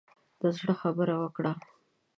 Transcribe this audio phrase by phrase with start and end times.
[0.39, 1.53] د زړه خبره وکړه.